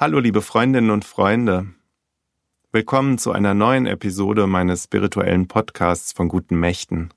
[0.00, 1.74] Hallo liebe Freundinnen und Freunde.
[2.72, 7.12] Willkommen zu einer neuen Episode meines spirituellen Podcasts von guten Mächten.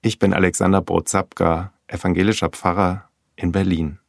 [0.00, 4.00] Ich bin Alexander Brozapka, evangelischer Pfarrer in Berlin.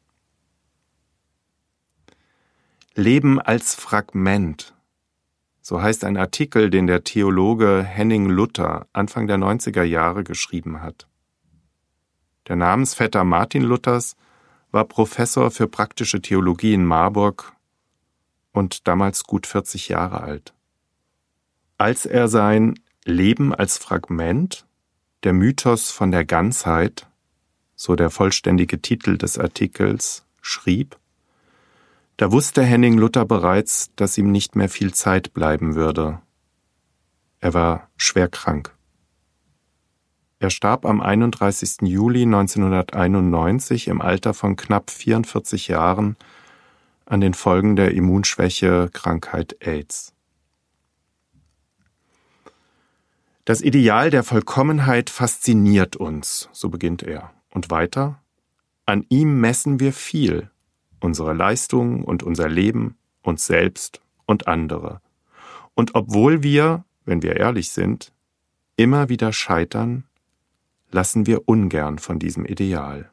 [2.95, 4.73] Leben als Fragment.
[5.61, 11.07] So heißt ein Artikel, den der Theologe Henning Luther Anfang der 90er Jahre geschrieben hat.
[12.47, 14.15] Der Namensvetter Martin Luthers
[14.73, 17.53] war Professor für praktische Theologie in Marburg
[18.51, 20.53] und damals gut 40 Jahre alt.
[21.77, 24.65] Als er sein Leben als Fragment,
[25.23, 27.07] der Mythos von der Ganzheit,
[27.75, 30.97] so der vollständige Titel des Artikels, schrieb,
[32.17, 36.19] da wusste Henning Luther bereits, dass ihm nicht mehr viel Zeit bleiben würde.
[37.39, 38.73] Er war schwer krank.
[40.43, 41.83] Er starb am 31.
[41.83, 46.17] Juli 1991 im Alter von knapp 44 Jahren
[47.05, 50.11] an den Folgen der Immunschwäche Krankheit AIDS.
[53.45, 57.31] Das Ideal der Vollkommenheit fasziniert uns, so beginnt er.
[57.51, 58.19] Und weiter,
[58.85, 60.49] an ihm messen wir viel,
[60.99, 64.99] unsere Leistungen und unser Leben, uns selbst und andere.
[65.73, 68.11] Und obwohl wir, wenn wir ehrlich sind,
[68.75, 70.03] immer wieder scheitern,
[70.93, 73.11] lassen wir ungern von diesem Ideal.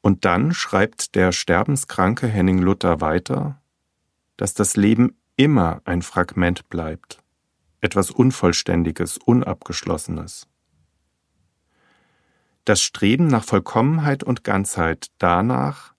[0.00, 3.60] Und dann schreibt der sterbenskranke Henning Luther weiter,
[4.36, 7.22] dass das Leben immer ein Fragment bleibt,
[7.80, 10.46] etwas Unvollständiges, Unabgeschlossenes.
[12.64, 15.94] Das Streben nach Vollkommenheit und Ganzheit danach,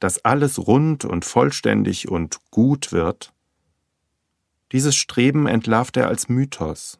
[0.00, 3.32] dass alles rund und vollständig und gut wird,
[4.72, 6.98] dieses Streben entlarvt er als Mythos,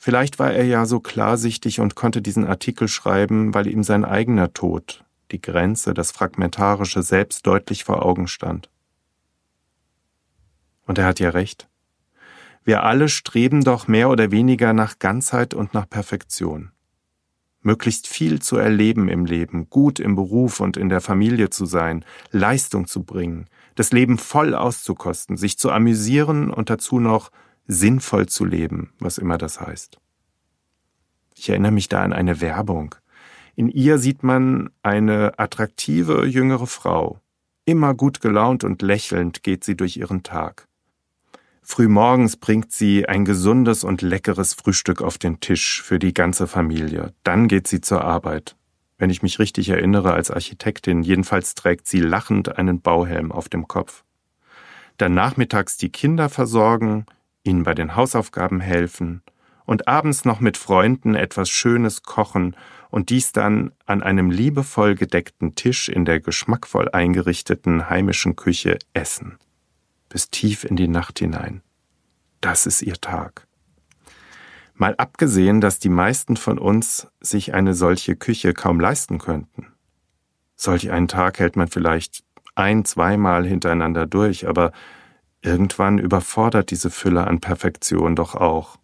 [0.00, 4.52] Vielleicht war er ja so klarsichtig und konnte diesen Artikel schreiben, weil ihm sein eigener
[4.52, 8.70] Tod, die Grenze, das Fragmentarische selbst deutlich vor Augen stand.
[10.86, 11.68] Und er hat ja recht.
[12.62, 16.70] Wir alle streben doch mehr oder weniger nach Ganzheit und nach Perfektion.
[17.60, 22.04] Möglichst viel zu erleben im Leben, gut im Beruf und in der Familie zu sein,
[22.30, 27.32] Leistung zu bringen, das Leben voll auszukosten, sich zu amüsieren und dazu noch
[27.68, 29.98] sinnvoll zu leben, was immer das heißt.
[31.36, 32.96] Ich erinnere mich da an eine Werbung.
[33.54, 37.20] In ihr sieht man eine attraktive jüngere Frau.
[37.64, 40.66] Immer gut gelaunt und lächelnd geht sie durch ihren Tag.
[41.62, 47.12] Frühmorgens bringt sie ein gesundes und leckeres Frühstück auf den Tisch für die ganze Familie.
[47.24, 48.56] Dann geht sie zur Arbeit.
[48.96, 53.68] Wenn ich mich richtig erinnere als Architektin, jedenfalls trägt sie lachend einen Bauhelm auf dem
[53.68, 54.02] Kopf.
[54.96, 57.04] Dann nachmittags die Kinder versorgen,
[57.48, 59.22] ihnen bei den Hausaufgaben helfen
[59.64, 62.56] und abends noch mit Freunden etwas Schönes kochen
[62.90, 69.38] und dies dann an einem liebevoll gedeckten Tisch in der geschmackvoll eingerichteten heimischen Küche essen.
[70.08, 71.62] Bis tief in die Nacht hinein.
[72.40, 73.46] Das ist ihr Tag.
[74.74, 79.66] Mal abgesehen, dass die meisten von uns sich eine solche Küche kaum leisten könnten.
[80.54, 82.22] Solch einen Tag hält man vielleicht
[82.54, 84.72] ein, zweimal hintereinander durch, aber
[85.40, 88.78] Irgendwann überfordert diese Fülle an Perfektion doch auch.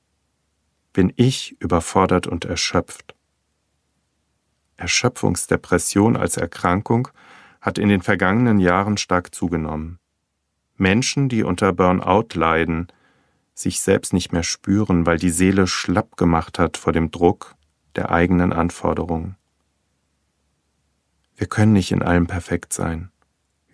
[0.92, 3.14] Bin ich überfordert und erschöpft?
[4.76, 7.08] Erschöpfungsdepression als Erkrankung
[7.60, 9.98] hat in den vergangenen Jahren stark zugenommen.
[10.76, 12.88] Menschen, die unter Burnout leiden,
[13.54, 17.54] sich selbst nicht mehr spüren, weil die Seele schlapp gemacht hat vor dem Druck
[17.96, 19.36] der eigenen Anforderungen.
[21.36, 23.10] Wir können nicht in allem perfekt sein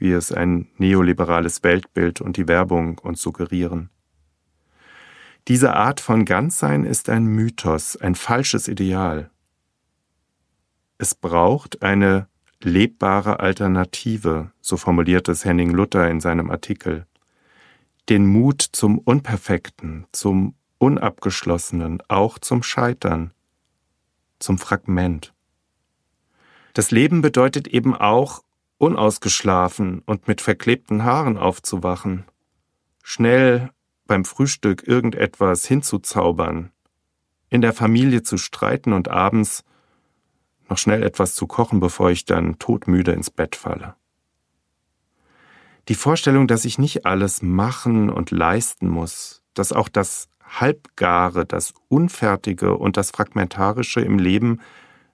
[0.01, 3.91] wie es ein neoliberales Weltbild und die Werbung uns suggerieren.
[5.47, 9.31] Diese Art von Ganzsein ist ein Mythos, ein falsches Ideal.
[10.99, 12.29] Es braucht eine
[12.63, 17.07] lebbare Alternative, so formuliert es Henning Luther in seinem Artikel.
[18.09, 23.33] Den Mut zum Unperfekten, zum Unabgeschlossenen, auch zum Scheitern,
[24.39, 25.35] zum Fragment.
[26.73, 28.43] Das Leben bedeutet eben auch,
[28.81, 32.25] unausgeschlafen und mit verklebten Haaren aufzuwachen,
[33.03, 33.71] schnell
[34.07, 36.71] beim Frühstück irgendetwas hinzuzaubern,
[37.51, 39.65] in der Familie zu streiten und abends
[40.71, 43.97] noch schnell etwas zu kochen, bevor ich dann todmüde ins Bett falle.
[45.89, 51.75] Die Vorstellung, dass ich nicht alles machen und leisten muss, dass auch das Halbgare, das
[51.89, 54.61] Unfertige und das Fragmentarische im Leben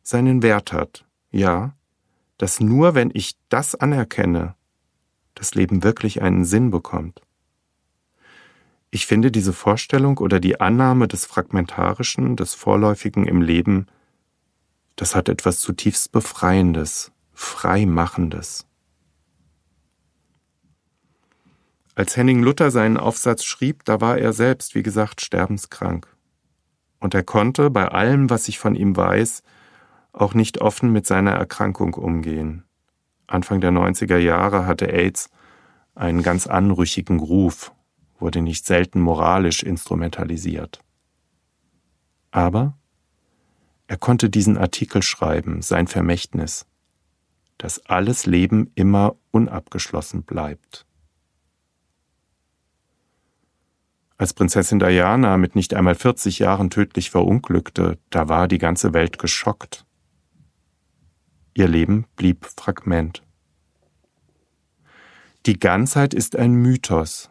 [0.03, 1.75] seinen Wert hat, ja,
[2.39, 4.55] dass nur wenn ich das anerkenne,
[5.35, 7.23] das Leben wirklich einen Sinn bekommt.
[8.91, 13.87] Ich finde diese Vorstellung oder die Annahme des Fragmentarischen, des Vorläufigen im Leben,
[14.97, 18.67] das hat etwas zutiefst Befreiendes, Freimachendes.
[21.95, 26.07] Als Henning Luther seinen Aufsatz schrieb, da war er selbst, wie gesagt, sterbenskrank.
[27.01, 29.43] Und er konnte, bei allem, was ich von ihm weiß,
[30.17, 32.65] auch nicht offen mit seiner Erkrankung umgehen.
[33.27, 35.31] Anfang der 90er Jahre hatte AIDS
[35.95, 37.73] einen ganz anrüchigen Ruf,
[38.19, 40.81] wurde nicht selten moralisch instrumentalisiert.
[42.31, 42.77] Aber
[43.87, 46.67] er konnte diesen Artikel schreiben, sein Vermächtnis,
[47.59, 50.87] dass alles Leben immer unabgeschlossen bleibt.
[54.19, 59.19] Als Prinzessin Diana mit nicht einmal 40 Jahren tödlich verunglückte, da war die ganze Welt
[59.19, 59.86] geschockt.
[61.57, 63.23] Ihr Leben blieb Fragment.
[65.47, 67.31] Die Ganzheit ist ein Mythos,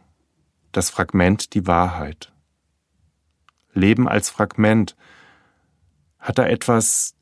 [0.72, 2.33] das Fragment die Wahrheit.
[3.75, 4.95] Leben als Fragment
[6.18, 7.13] hat da etwas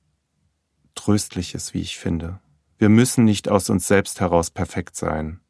[0.96, 2.40] Tröstliches, wie ich finde.
[2.78, 5.42] Wir müssen nicht aus uns selbst heraus perfekt sein.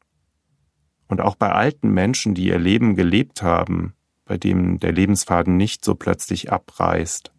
[1.06, 5.84] Und auch bei alten Menschen, die ihr Leben gelebt haben, bei dem der Lebensfaden nicht
[5.84, 7.30] so plötzlich abreißt,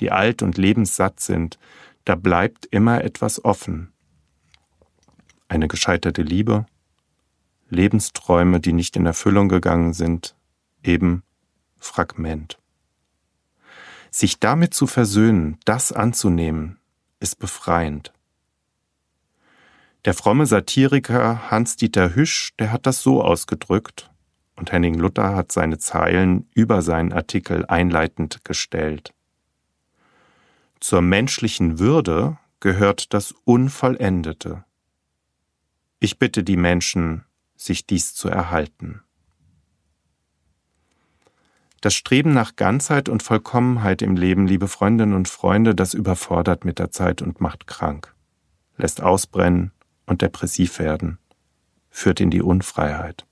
[0.00, 1.58] die alt und lebenssatt sind,
[2.04, 3.92] da bleibt immer etwas offen.
[5.48, 6.66] Eine gescheiterte Liebe,
[7.68, 10.36] Lebensträume, die nicht in Erfüllung gegangen sind,
[10.82, 11.22] eben
[11.78, 12.58] Fragment.
[14.10, 16.78] Sich damit zu versöhnen, das anzunehmen,
[17.18, 18.12] ist befreiend.
[20.04, 24.10] Der fromme Satiriker Hans-Dieter Hüsch, der hat das so ausgedrückt,
[24.56, 29.14] und Henning Luther hat seine Zeilen über seinen Artikel einleitend gestellt.
[30.82, 34.64] Zur menschlichen Würde gehört das Unvollendete.
[36.00, 37.24] Ich bitte die Menschen,
[37.54, 39.00] sich dies zu erhalten.
[41.80, 46.80] Das Streben nach Ganzheit und Vollkommenheit im Leben, liebe Freundinnen und Freunde, das überfordert mit
[46.80, 48.12] der Zeit und macht krank,
[48.76, 49.70] lässt ausbrennen
[50.06, 51.18] und depressiv werden,
[51.90, 53.24] führt in die Unfreiheit.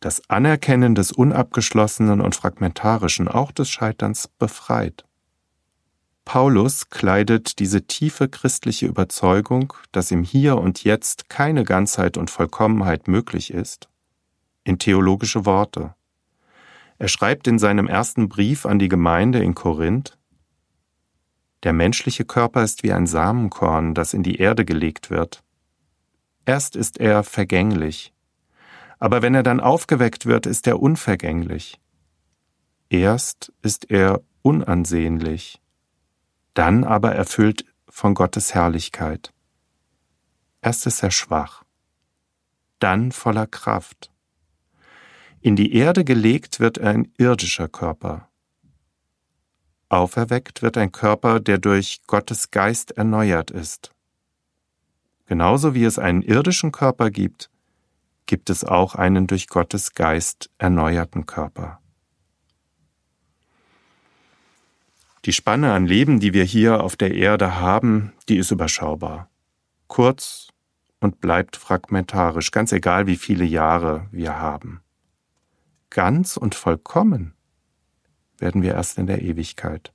[0.00, 5.06] Das Anerkennen des Unabgeschlossenen und Fragmentarischen, auch des Scheiterns, befreit.
[6.24, 13.08] Paulus kleidet diese tiefe christliche Überzeugung, dass im Hier und Jetzt keine Ganzheit und Vollkommenheit
[13.08, 13.88] möglich ist,
[14.64, 15.94] in theologische Worte.
[16.98, 20.18] Er schreibt in seinem ersten Brief an die Gemeinde in Korinth,
[21.64, 25.42] Der menschliche Körper ist wie ein Samenkorn, das in die Erde gelegt wird.
[26.44, 28.12] Erst ist er vergänglich,
[28.98, 31.80] aber wenn er dann aufgeweckt wird, ist er unvergänglich.
[32.88, 35.61] Erst ist er unansehnlich,
[36.54, 39.32] dann aber erfüllt von Gottes Herrlichkeit.
[40.60, 41.64] Erst ist er schwach,
[42.78, 44.10] dann voller Kraft.
[45.40, 48.28] In die Erde gelegt wird ein irdischer Körper.
[49.88, 53.90] Auferweckt wird ein Körper, der durch Gottes Geist erneuert ist.
[55.26, 57.50] Genauso wie es einen irdischen Körper gibt,
[58.26, 61.81] gibt es auch einen durch Gottes Geist erneuerten Körper.
[65.24, 69.30] Die Spanne an Leben, die wir hier auf der Erde haben, die ist überschaubar.
[69.86, 70.48] Kurz
[71.00, 74.82] und bleibt fragmentarisch, ganz egal wie viele Jahre wir haben.
[75.90, 77.34] Ganz und vollkommen
[78.38, 79.92] werden wir erst in der Ewigkeit.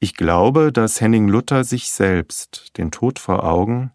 [0.00, 3.92] Ich glaube, dass Henning Luther sich selbst, den Tod vor Augen,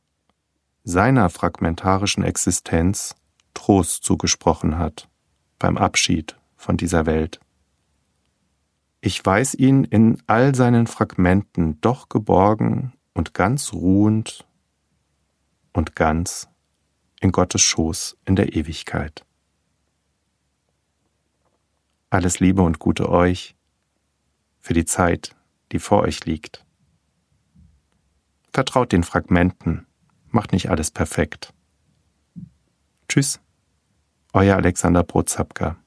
[0.83, 3.15] seiner fragmentarischen Existenz
[3.53, 5.07] Trost zugesprochen hat
[5.59, 7.39] beim Abschied von dieser Welt.
[9.01, 14.45] Ich weiß ihn in all seinen Fragmenten doch geborgen und ganz ruhend
[15.71, 16.49] und ganz
[17.21, 19.25] in Gottes Schoß in der Ewigkeit.
[22.09, 23.55] Alles Liebe und Gute euch
[24.59, 25.35] für die Zeit,
[25.71, 26.65] die vor euch liegt.
[28.51, 29.85] Vertraut den Fragmenten,
[30.27, 31.53] macht nicht alles perfekt.
[33.07, 33.39] Tschüss,
[34.33, 35.77] euer Alexander Brotzapka.